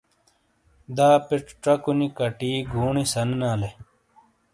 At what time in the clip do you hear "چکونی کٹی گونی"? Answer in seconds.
1.63-3.03